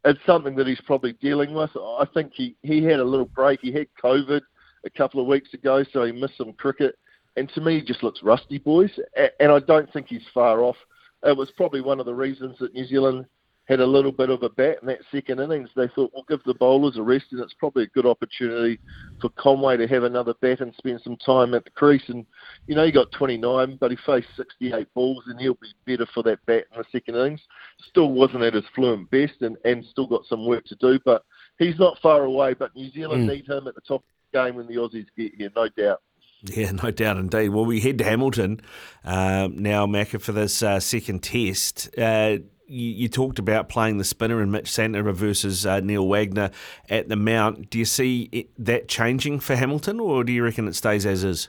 it's 0.04 0.20
something 0.26 0.56
that 0.56 0.66
he's 0.66 0.80
probably 0.80 1.12
dealing 1.14 1.54
with. 1.54 1.70
I 1.76 2.06
think 2.12 2.32
he 2.34 2.56
he 2.62 2.82
had 2.82 3.00
a 3.00 3.04
little 3.04 3.26
break. 3.26 3.60
He 3.60 3.72
had 3.72 3.86
COVID 4.02 4.40
a 4.84 4.90
couple 4.90 5.20
of 5.20 5.26
weeks 5.26 5.54
ago, 5.54 5.84
so 5.92 6.04
he 6.04 6.12
missed 6.12 6.38
some 6.38 6.52
cricket. 6.54 6.96
And 7.36 7.48
to 7.50 7.60
me, 7.60 7.78
he 7.78 7.84
just 7.84 8.02
looks 8.02 8.22
rusty, 8.22 8.58
boys. 8.58 8.90
And 9.38 9.52
I 9.52 9.60
don't 9.60 9.92
think 9.92 10.08
he's 10.08 10.26
far 10.34 10.60
off 10.62 10.76
it 11.24 11.36
was 11.36 11.50
probably 11.56 11.80
one 11.80 12.00
of 12.00 12.06
the 12.06 12.14
reasons 12.14 12.56
that 12.58 12.74
New 12.74 12.86
Zealand 12.86 13.26
had 13.68 13.80
a 13.80 13.86
little 13.86 14.12
bit 14.12 14.30
of 14.30 14.42
a 14.42 14.48
bat 14.48 14.78
in 14.80 14.88
that 14.88 15.00
second 15.12 15.40
innings. 15.40 15.68
They 15.76 15.88
thought 15.88 16.10
we'll 16.14 16.24
give 16.26 16.42
the 16.44 16.54
bowlers 16.54 16.96
a 16.96 17.02
rest, 17.02 17.26
and 17.32 17.40
it's 17.40 17.54
probably 17.54 17.82
a 17.84 17.88
good 17.88 18.06
opportunity 18.06 18.80
for 19.20 19.28
Conway 19.30 19.76
to 19.76 19.86
have 19.86 20.04
another 20.04 20.32
bat 20.40 20.60
and 20.60 20.74
spend 20.78 21.02
some 21.04 21.18
time 21.18 21.52
at 21.52 21.64
the 21.64 21.70
crease. 21.70 22.08
And 22.08 22.24
you 22.66 22.74
know, 22.74 22.86
he 22.86 22.90
got 22.90 23.12
29, 23.12 23.76
but 23.78 23.90
he 23.90 23.98
faced 24.06 24.28
68 24.36 24.88
balls, 24.94 25.24
and 25.26 25.38
he'll 25.38 25.58
be 25.60 25.74
better 25.86 26.06
for 26.14 26.22
that 26.22 26.44
bat 26.46 26.64
in 26.72 26.78
the 26.78 26.84
second 26.90 27.16
innings. 27.16 27.42
Still 27.90 28.10
wasn't 28.10 28.42
at 28.42 28.54
his 28.54 28.64
fluent 28.74 29.10
best, 29.10 29.42
and 29.42 29.58
and 29.66 29.84
still 29.84 30.06
got 30.06 30.24
some 30.26 30.46
work 30.46 30.64
to 30.66 30.76
do, 30.76 30.98
but 31.04 31.24
he's 31.58 31.78
not 31.78 31.98
far 32.00 32.24
away. 32.24 32.54
But 32.54 32.74
New 32.74 32.90
Zealand 32.90 33.28
mm. 33.28 33.34
need 33.34 33.48
him 33.48 33.68
at 33.68 33.74
the 33.74 33.82
top 33.82 34.02
of 34.02 34.08
the 34.32 34.38
game 34.38 34.54
when 34.56 34.66
the 34.66 34.76
Aussies 34.76 35.06
get 35.16 35.34
here, 35.36 35.50
no 35.54 35.68
doubt. 35.68 36.00
Yeah, 36.42 36.70
no 36.70 36.90
doubt 36.90 37.18
indeed. 37.18 37.48
Well, 37.50 37.66
we 37.66 37.80
head 37.80 37.98
to 37.98 38.04
Hamilton 38.04 38.60
uh, 39.04 39.48
now, 39.52 39.86
Macca, 39.86 40.20
for 40.20 40.32
this 40.32 40.62
uh, 40.62 40.78
second 40.80 41.22
test. 41.22 41.90
Uh, 41.98 42.38
you, 42.68 42.90
you, 42.90 43.08
talked 43.08 43.38
about 43.38 43.68
playing 43.68 43.98
the 43.98 44.04
spinner 44.04 44.40
and 44.40 44.52
Mitch 44.52 44.66
Santner 44.66 45.12
versus 45.14 45.66
uh, 45.66 45.80
Neil 45.80 46.06
Wagner 46.06 46.50
at 46.88 47.08
the 47.08 47.16
Mount. 47.16 47.70
Do 47.70 47.78
you 47.78 47.84
see 47.84 48.28
it, 48.32 48.50
that 48.58 48.88
changing 48.88 49.40
for 49.40 49.56
Hamilton, 49.56 50.00
or 50.00 50.24
do 50.24 50.32
you 50.32 50.44
reckon 50.44 50.68
it 50.68 50.74
stays 50.74 51.06
as 51.06 51.24
is? 51.24 51.48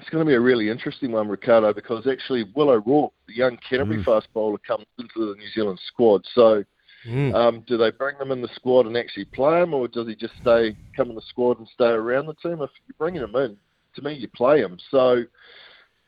It's 0.00 0.10
going 0.10 0.24
to 0.24 0.28
be 0.28 0.34
a 0.34 0.40
really 0.40 0.70
interesting 0.70 1.12
one, 1.12 1.28
Ricardo, 1.28 1.72
because 1.72 2.06
actually 2.06 2.44
Will 2.54 2.70
O'Rourke, 2.70 3.12
the 3.26 3.34
young 3.34 3.58
Canterbury 3.68 4.00
mm. 4.00 4.04
fast 4.04 4.28
bowler, 4.32 4.58
comes 4.58 4.86
into 4.98 5.28
the 5.28 5.34
New 5.34 5.48
Zealand 5.54 5.80
squad. 5.88 6.24
So, 6.34 6.64
mm. 7.06 7.34
um, 7.34 7.64
do 7.66 7.76
they 7.76 7.90
bring 7.90 8.16
him 8.16 8.30
in 8.30 8.40
the 8.40 8.48
squad 8.54 8.86
and 8.86 8.96
actually 8.96 9.24
play 9.26 9.60
him, 9.60 9.74
or 9.74 9.88
does 9.88 10.06
he 10.06 10.14
just 10.14 10.34
stay 10.40 10.76
come 10.96 11.10
in 11.10 11.16
the 11.16 11.22
squad 11.28 11.58
and 11.58 11.68
stay 11.74 11.86
around 11.86 12.26
the 12.26 12.34
team? 12.34 12.62
If 12.62 12.70
you're 12.86 12.96
bringing 12.98 13.22
him 13.22 13.34
in, 13.34 13.56
to 13.96 14.02
me, 14.02 14.14
you 14.14 14.28
play 14.28 14.60
him. 14.60 14.78
So 14.90 15.24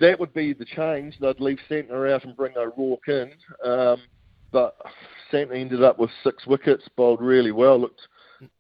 that 0.00 0.18
would 0.18 0.32
be 0.32 0.52
the 0.52 0.64
change. 0.64 1.16
They'd 1.20 1.40
leave 1.40 1.58
Santner 1.70 2.12
out 2.12 2.24
and 2.24 2.36
bring 2.36 2.56
O'Rourke 2.56 3.08
in. 3.08 3.32
Um, 3.64 3.98
but 4.50 4.76
Santner 5.30 5.56
ended 5.60 5.84
up 5.84 5.98
with 5.98 6.10
six 6.24 6.46
wickets, 6.46 6.84
bowled 6.96 7.20
really 7.20 7.52
well. 7.52 7.78
Looked, 7.78 8.00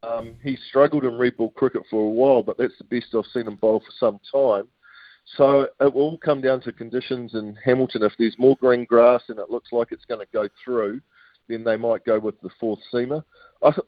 um, 0.02 0.36
he 0.42 0.56
struggled 0.68 1.04
in 1.04 1.18
red 1.18 1.36
ball 1.36 1.50
cricket 1.50 1.82
for 1.90 2.06
a 2.06 2.10
while, 2.10 2.42
but 2.42 2.58
that's 2.58 2.76
the 2.78 2.84
best 2.84 3.14
I've 3.14 3.24
seen 3.32 3.48
him 3.48 3.56
bowl 3.56 3.80
for 3.80 3.92
some 3.98 4.20
time. 4.30 4.68
So 5.36 5.68
it 5.80 5.94
will 5.94 6.18
come 6.18 6.40
down 6.40 6.60
to 6.62 6.72
conditions 6.72 7.34
in 7.34 7.56
Hamilton. 7.64 8.02
If 8.02 8.12
there's 8.18 8.38
more 8.38 8.56
green 8.56 8.84
grass 8.84 9.22
and 9.28 9.38
it 9.38 9.50
looks 9.50 9.72
like 9.72 9.88
it's 9.92 10.04
going 10.04 10.20
to 10.20 10.32
go 10.32 10.48
through, 10.64 11.00
then 11.48 11.64
they 11.64 11.76
might 11.76 12.04
go 12.04 12.18
with 12.18 12.40
the 12.42 12.50
fourth 12.58 12.80
seamer. 12.92 13.22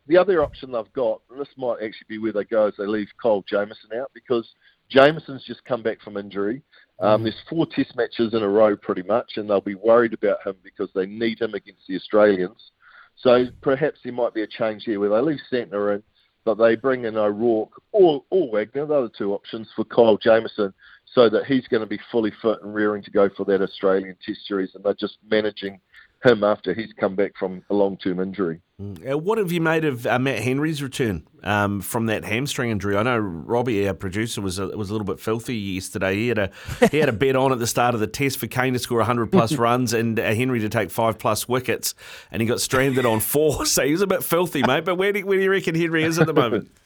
the 0.06 0.16
other 0.16 0.42
option 0.42 0.72
they've 0.72 0.92
got, 0.92 1.20
and 1.30 1.40
this 1.40 1.48
might 1.56 1.82
actually 1.82 2.06
be 2.08 2.18
where 2.18 2.32
they 2.32 2.44
go, 2.44 2.66
is 2.66 2.74
they 2.78 2.86
leave 2.86 3.08
Kyle 3.20 3.44
Jamieson 3.48 3.90
out 3.98 4.10
because 4.14 4.48
Jamieson's 4.90 5.44
just 5.44 5.64
come 5.64 5.82
back 5.82 6.00
from 6.00 6.16
injury. 6.16 6.62
Um, 7.02 7.20
mm. 7.20 7.24
There's 7.24 7.42
four 7.50 7.66
test 7.66 7.94
matches 7.96 8.32
in 8.32 8.42
a 8.42 8.48
row 8.48 8.76
pretty 8.76 9.02
much, 9.02 9.32
and 9.36 9.50
they'll 9.50 9.60
be 9.60 9.74
worried 9.74 10.14
about 10.14 10.46
him 10.46 10.54
because 10.62 10.88
they 10.94 11.04
need 11.04 11.40
him 11.40 11.54
against 11.54 11.86
the 11.86 11.96
Australians. 11.96 12.70
So 13.16 13.46
perhaps 13.60 13.98
there 14.02 14.12
might 14.12 14.32
be 14.32 14.42
a 14.42 14.46
change 14.46 14.84
here 14.84 14.98
where 14.98 15.10
they 15.10 15.20
leave 15.20 15.40
Santner 15.52 15.94
in, 15.94 16.02
but 16.44 16.54
they 16.54 16.76
bring 16.76 17.04
in 17.04 17.16
O'Rourke 17.16 17.80
or, 17.92 18.24
or 18.30 18.50
Wagner, 18.50 18.86
the 18.86 18.94
other 18.94 19.10
two 19.16 19.34
options 19.34 19.68
for 19.76 19.84
Kyle 19.84 20.16
Jamieson, 20.16 20.72
so 21.12 21.28
that 21.28 21.44
he's 21.44 21.68
going 21.68 21.82
to 21.82 21.86
be 21.86 22.00
fully 22.10 22.32
fit 22.40 22.62
and 22.62 22.74
rearing 22.74 23.02
to 23.02 23.10
go 23.10 23.28
for 23.36 23.44
that 23.44 23.60
Australian 23.60 24.16
Test 24.24 24.46
series, 24.46 24.74
and 24.74 24.82
they're 24.82 24.94
just 24.94 25.18
managing 25.28 25.78
him 26.24 26.44
after 26.44 26.72
he's 26.72 26.92
come 26.98 27.14
back 27.14 27.32
from 27.38 27.62
a 27.70 27.74
long 27.74 27.96
term 27.96 28.20
injury. 28.20 28.60
Mm. 28.80 29.12
Uh, 29.12 29.18
what 29.18 29.38
have 29.38 29.52
you 29.52 29.60
made 29.60 29.84
of 29.84 30.06
uh, 30.06 30.18
Matt 30.18 30.40
Henry's 30.40 30.82
return 30.82 31.26
um, 31.42 31.80
from 31.80 32.06
that 32.06 32.24
hamstring 32.24 32.70
injury? 32.70 32.96
I 32.96 33.02
know 33.02 33.18
Robbie, 33.18 33.86
our 33.86 33.94
producer, 33.94 34.40
was 34.40 34.58
a, 34.58 34.68
was 34.68 34.90
a 34.90 34.92
little 34.92 35.06
bit 35.06 35.20
filthy 35.20 35.56
yesterday. 35.56 36.14
He 36.14 36.28
had 36.28 36.38
a 36.38 36.50
he 36.90 36.98
had 36.98 37.08
a 37.08 37.12
bet 37.12 37.36
on 37.36 37.52
at 37.52 37.58
the 37.58 37.66
start 37.66 37.94
of 37.94 38.00
the 38.00 38.06
test 38.06 38.38
for 38.38 38.46
Kane 38.46 38.72
to 38.72 38.78
score 38.78 38.98
100 38.98 39.32
plus 39.32 39.52
runs 39.56 39.92
and 39.92 40.18
uh, 40.18 40.34
Henry 40.34 40.60
to 40.60 40.68
take 40.68 40.90
five 40.90 41.18
plus 41.18 41.48
wickets, 41.48 41.94
and 42.30 42.40
he 42.40 42.46
got 42.46 42.60
stranded 42.60 43.06
on 43.06 43.20
four. 43.20 43.66
So 43.72 43.84
he 43.84 43.92
was 43.92 44.02
a 44.02 44.06
bit 44.06 44.22
filthy, 44.22 44.62
mate. 44.62 44.84
But 44.84 44.96
where 44.96 45.12
do, 45.12 45.24
where 45.24 45.38
do 45.38 45.42
you 45.42 45.50
reckon 45.50 45.74
Henry 45.74 46.04
is 46.04 46.18
at 46.18 46.26
the 46.26 46.34
moment? 46.34 46.70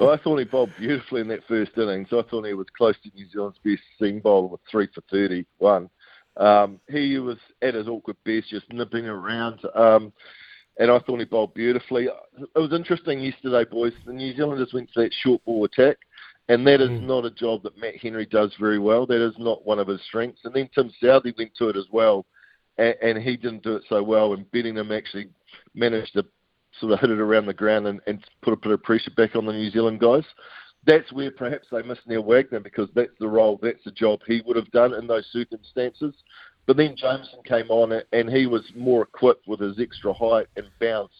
Well, 0.00 0.10
I 0.10 0.16
thought 0.16 0.38
he 0.38 0.44
bowled 0.46 0.70
beautifully 0.78 1.20
in 1.20 1.28
that 1.28 1.46
first 1.46 1.72
innings. 1.76 2.08
I 2.10 2.22
thought 2.22 2.46
he 2.46 2.54
was 2.54 2.68
close 2.74 2.94
to 3.02 3.10
New 3.14 3.28
Zealand's 3.28 3.58
best 3.62 3.82
seam 3.98 4.20
bowler 4.20 4.46
with 4.46 4.60
three 4.70 4.88
for 4.94 5.02
31. 5.10 5.90
Um, 6.40 6.80
he 6.88 7.18
was 7.18 7.36
at 7.62 7.74
his 7.74 7.86
awkward 7.86 8.16
best, 8.24 8.48
just 8.48 8.72
nipping 8.72 9.06
around. 9.06 9.60
Um, 9.74 10.12
and 10.78 10.90
I 10.90 10.98
thought 10.98 11.18
he 11.18 11.26
bowled 11.26 11.52
beautifully. 11.52 12.06
It 12.06 12.58
was 12.58 12.72
interesting 12.72 13.20
yesterday, 13.20 13.64
boys. 13.70 13.92
The 14.06 14.14
New 14.14 14.34
Zealanders 14.34 14.72
went 14.72 14.90
to 14.92 15.02
that 15.02 15.12
short 15.22 15.44
ball 15.44 15.66
attack, 15.66 15.98
and 16.48 16.66
that 16.66 16.80
is 16.80 16.88
mm. 16.88 17.02
not 17.02 17.26
a 17.26 17.30
job 17.30 17.62
that 17.64 17.78
Matt 17.78 17.96
Henry 17.96 18.24
does 18.24 18.54
very 18.58 18.78
well. 18.78 19.04
That 19.06 19.24
is 19.24 19.34
not 19.38 19.66
one 19.66 19.78
of 19.78 19.88
his 19.88 20.02
strengths. 20.06 20.40
And 20.44 20.54
then 20.54 20.70
Tim 20.74 20.90
Southee 21.02 21.36
went 21.36 21.54
to 21.56 21.68
it 21.68 21.76
as 21.76 21.86
well, 21.92 22.24
and, 22.78 22.94
and 23.02 23.18
he 23.18 23.36
didn't 23.36 23.62
do 23.62 23.76
it 23.76 23.82
so 23.90 24.02
well. 24.02 24.32
And 24.32 24.50
Bedingham 24.50 24.96
actually 24.96 25.28
managed 25.74 26.14
to 26.14 26.24
sort 26.80 26.92
of 26.92 27.00
hit 27.00 27.10
it 27.10 27.20
around 27.20 27.44
the 27.44 27.52
ground 27.52 27.86
and, 27.86 28.00
and 28.06 28.24
put 28.40 28.54
a 28.54 28.56
bit 28.56 28.72
of 28.72 28.82
pressure 28.82 29.10
back 29.10 29.36
on 29.36 29.44
the 29.44 29.52
New 29.52 29.70
Zealand 29.70 30.00
guys 30.00 30.24
that's 30.86 31.12
where 31.12 31.30
perhaps 31.30 31.68
they 31.70 31.82
miss 31.82 31.98
Neil 32.06 32.22
Wagner 32.22 32.60
because 32.60 32.88
that's 32.94 33.16
the 33.20 33.28
role, 33.28 33.58
that's 33.62 33.84
the 33.84 33.90
job 33.90 34.20
he 34.26 34.42
would 34.46 34.56
have 34.56 34.70
done 34.70 34.94
in 34.94 35.06
those 35.06 35.26
circumstances. 35.32 36.14
But 36.66 36.76
then 36.76 36.96
Jamieson 36.96 37.42
came 37.44 37.70
on 37.70 38.00
and 38.12 38.30
he 38.30 38.46
was 38.46 38.62
more 38.76 39.02
equipped 39.02 39.46
with 39.46 39.60
his 39.60 39.78
extra 39.80 40.12
height 40.12 40.46
and 40.56 40.66
bounce 40.80 41.12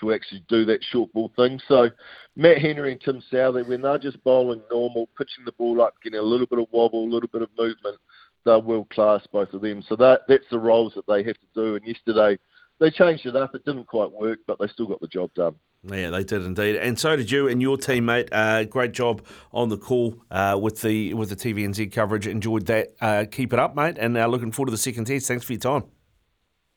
to 0.00 0.12
actually 0.12 0.44
do 0.48 0.64
that 0.64 0.82
short 0.90 1.12
ball 1.12 1.30
thing. 1.36 1.60
So 1.68 1.90
Matt 2.36 2.58
Henry 2.58 2.92
and 2.92 3.00
Tim 3.00 3.22
Southee, 3.32 3.66
when 3.66 3.82
they're 3.82 3.98
just 3.98 4.22
bowling 4.24 4.62
normal, 4.70 5.08
pitching 5.16 5.44
the 5.44 5.52
ball 5.52 5.80
up, 5.82 5.94
getting 6.02 6.18
a 6.18 6.22
little 6.22 6.46
bit 6.46 6.58
of 6.58 6.66
wobble, 6.72 7.04
a 7.04 7.12
little 7.12 7.28
bit 7.28 7.42
of 7.42 7.50
movement, 7.58 7.96
they're 8.44 8.58
world 8.58 8.88
class, 8.90 9.26
both 9.32 9.52
of 9.52 9.60
them. 9.60 9.82
So 9.88 9.96
that 9.96 10.22
that's 10.26 10.48
the 10.50 10.58
roles 10.58 10.94
that 10.94 11.06
they 11.06 11.22
have 11.22 11.36
to 11.36 11.46
do. 11.54 11.76
And 11.76 11.86
yesterday 11.86 12.38
they 12.80 12.90
changed 12.90 13.26
it 13.26 13.36
up. 13.36 13.54
It 13.54 13.64
didn't 13.64 13.86
quite 13.86 14.10
work, 14.10 14.40
but 14.46 14.58
they 14.58 14.66
still 14.68 14.86
got 14.86 15.00
the 15.00 15.06
job 15.06 15.32
done. 15.34 15.54
Yeah, 15.84 16.10
they 16.10 16.24
did 16.24 16.44
indeed, 16.44 16.76
and 16.76 16.98
so 16.98 17.16
did 17.16 17.30
you 17.30 17.48
and 17.48 17.62
your 17.62 17.78
teammate. 17.78 18.28
Uh, 18.32 18.64
great 18.64 18.92
job 18.92 19.24
on 19.52 19.68
the 19.68 19.78
call 19.78 20.14
uh, 20.30 20.58
with 20.60 20.82
the 20.82 21.14
with 21.14 21.30
the 21.30 21.36
TVNZ 21.36 21.92
coverage. 21.92 22.26
Enjoyed 22.26 22.66
that. 22.66 22.94
Uh, 23.00 23.24
keep 23.30 23.52
it 23.52 23.58
up, 23.58 23.74
mate, 23.74 23.96
and 23.98 24.16
uh, 24.16 24.26
looking 24.26 24.52
forward 24.52 24.66
to 24.66 24.72
the 24.72 24.78
second 24.78 25.06
test. 25.06 25.28
Thanks 25.28 25.44
for 25.44 25.52
your 25.52 25.60
time. 25.60 25.84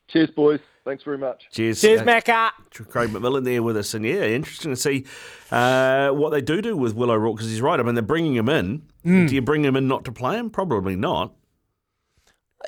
Cheers, 0.08 0.30
boys. 0.32 0.60
Thanks 0.86 1.04
very 1.04 1.18
much. 1.18 1.46
Cheers. 1.52 1.80
Cheers, 1.80 2.02
uh, 2.02 2.06
Macca. 2.06 2.52
Craig 2.90 3.10
McMillan 3.10 3.46
there 3.46 3.64
with 3.64 3.78
us. 3.78 3.94
And 3.94 4.06
yeah, 4.06 4.24
interesting 4.26 4.72
to 4.72 4.76
see 4.76 5.06
uh, 5.50 6.10
what 6.10 6.32
they 6.32 6.42
do 6.42 6.62
do 6.62 6.76
with 6.76 6.94
Will 6.94 7.10
O'Rourke 7.10 7.38
because 7.38 7.50
he's 7.50 7.62
right. 7.62 7.80
I 7.80 7.84
mean, 7.84 7.96
they're 7.96 8.02
bringing 8.02 8.36
him 8.36 8.50
in. 8.50 8.84
Mm. 9.06 9.30
Do 9.30 9.36
you 9.36 9.42
bring 9.42 9.64
him 9.64 9.78
in 9.78 9.88
not 9.88 10.04
to 10.06 10.12
play 10.12 10.38
him? 10.38 10.50
Probably 10.50 10.96
not. 10.96 11.34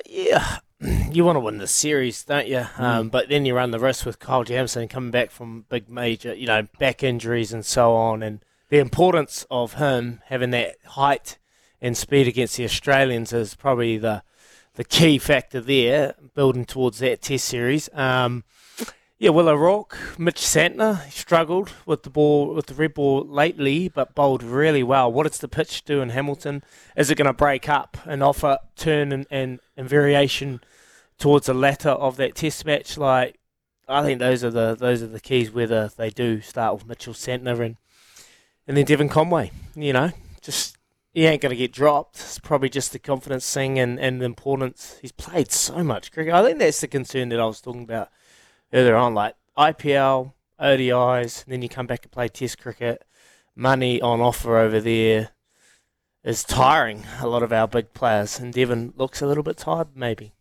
Yeah, 0.06 0.58
you 0.80 1.24
want 1.24 1.36
to 1.36 1.40
win 1.40 1.58
the 1.58 1.66
series, 1.66 2.22
don't 2.24 2.46
you? 2.46 2.58
Mm. 2.58 2.80
Um, 2.80 3.08
but 3.08 3.28
then 3.28 3.46
you 3.46 3.54
run 3.54 3.70
the 3.70 3.78
risk 3.78 4.04
with 4.04 4.18
Kyle 4.18 4.44
Jamieson 4.44 4.88
coming 4.88 5.10
back 5.10 5.30
from 5.30 5.64
big 5.68 5.88
major, 5.88 6.34
you 6.34 6.46
know, 6.46 6.68
back 6.78 7.02
injuries 7.02 7.52
and 7.52 7.64
so 7.64 7.94
on, 7.94 8.22
and 8.22 8.40
the 8.68 8.78
importance 8.78 9.46
of 9.50 9.74
him 9.74 10.20
having 10.26 10.50
that 10.50 10.76
height 10.84 11.38
and 11.80 11.96
speed 11.96 12.26
against 12.26 12.56
the 12.56 12.64
Australians 12.64 13.32
is 13.32 13.54
probably 13.54 13.96
the 13.96 14.22
the 14.74 14.84
key 14.84 15.16
factor 15.18 15.60
there, 15.60 16.14
building 16.34 16.66
towards 16.66 16.98
that 16.98 17.22
Test 17.22 17.46
series. 17.46 17.88
Um, 17.94 18.44
yeah, 19.18 19.30
Will 19.30 19.48
O'Rourke, 19.48 19.96
Mitch 20.18 20.42
Santner 20.42 21.10
struggled 21.10 21.72
with 21.86 22.02
the 22.02 22.10
ball 22.10 22.52
with 22.54 22.66
the 22.66 22.74
red 22.74 22.92
ball 22.92 23.26
lately, 23.26 23.88
but 23.88 24.14
bowled 24.14 24.42
really 24.42 24.82
well. 24.82 25.10
What 25.10 25.26
does 25.26 25.38
the 25.38 25.48
pitch 25.48 25.84
do 25.84 26.02
in 26.02 26.10
Hamilton? 26.10 26.62
Is 26.96 27.10
it 27.10 27.16
going 27.16 27.26
to 27.26 27.32
break 27.32 27.66
up 27.66 27.96
and 28.04 28.22
offer 28.22 28.58
turn 28.76 29.12
and, 29.12 29.26
and, 29.30 29.60
and 29.74 29.88
variation 29.88 30.60
towards 31.18 31.46
the 31.46 31.54
latter 31.54 31.88
of 31.88 32.18
that 32.18 32.34
Test 32.34 32.66
match? 32.66 32.98
Like, 32.98 33.38
I 33.88 34.02
think 34.02 34.18
those 34.18 34.44
are 34.44 34.50
the 34.50 34.74
those 34.74 35.02
are 35.02 35.06
the 35.06 35.20
keys. 35.20 35.50
Whether 35.50 35.88
they 35.96 36.10
do 36.10 36.42
start 36.42 36.74
with 36.74 36.86
Mitchell 36.86 37.14
Santner 37.14 37.64
and 37.64 37.76
and 38.66 38.76
then 38.76 38.84
Devon 38.84 39.08
Conway, 39.08 39.50
you 39.74 39.94
know, 39.94 40.10
just 40.42 40.76
he 41.14 41.24
ain't 41.24 41.40
going 41.40 41.50
to 41.50 41.56
get 41.56 41.72
dropped. 41.72 42.16
It's 42.16 42.38
probably 42.38 42.68
just 42.68 42.92
the 42.92 42.98
confidence 42.98 43.50
thing 43.50 43.78
and, 43.78 43.98
and 43.98 44.20
the 44.20 44.26
importance. 44.26 44.98
He's 45.00 45.12
played 45.12 45.50
so 45.50 45.82
much 45.82 46.12
cricket. 46.12 46.34
I 46.34 46.42
think 46.42 46.58
that's 46.58 46.82
the 46.82 46.88
concern 46.88 47.30
that 47.30 47.40
I 47.40 47.46
was 47.46 47.62
talking 47.62 47.84
about 47.84 48.10
earlier 48.76 48.96
on, 48.96 49.14
like 49.14 49.34
IPL, 49.56 50.34
ODIs, 50.60 51.44
then 51.46 51.62
you 51.62 51.68
come 51.68 51.86
back 51.86 52.04
and 52.04 52.12
play 52.12 52.28
Test 52.28 52.58
cricket. 52.58 53.04
Money 53.54 54.02
on 54.02 54.20
offer 54.20 54.58
over 54.58 54.80
there 54.80 55.30
is 56.22 56.44
tiring 56.44 57.04
a 57.20 57.26
lot 57.26 57.42
of 57.42 57.52
our 57.52 57.66
big 57.66 57.94
players, 57.94 58.38
and 58.38 58.52
Devon 58.52 58.92
looks 58.96 59.22
a 59.22 59.26
little 59.26 59.42
bit 59.42 59.56
tired, 59.56 59.88
maybe. 59.94 60.34